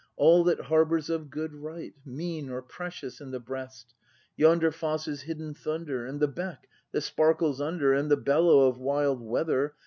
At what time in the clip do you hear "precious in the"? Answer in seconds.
2.63-3.39